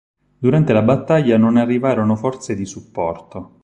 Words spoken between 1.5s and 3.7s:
arrivarono forze di supporto.